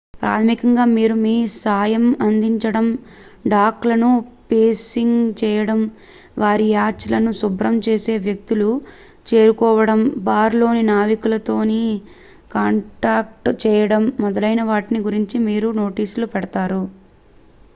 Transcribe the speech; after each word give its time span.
ప్రాథమికంగా 0.15 0.83
మీరు 0.91 1.15
మీ 1.17 1.33
సాయం 1.55 2.05
అందించడం 2.25 2.85
డాక్ 3.45 3.83
లను 3.89 4.09
పేసింగ్ 4.47 5.19
చేయడం 5.39 5.81
వారి 6.37 6.65
యాచ్ 6.71 7.05
లను 7.11 7.33
శుభ్రం 7.41 7.75
చేసే 7.87 8.15
వ్యక్తులను 8.25 8.71
చేరుకోవడం 9.27 10.01
బార్ 10.25 10.55
లో 10.55 10.69
నావికులతో 10.89 11.57
కాంటాక్ట్ 12.51 13.51
చేయడం 13.63 14.05
మొదలైన 14.21 14.63
వాటిని 14.71 15.01
గురించి 15.07 15.37
మీరు 15.47 15.69
నోటీస్లు 15.79 16.27
పెడ్తారు 16.33 16.83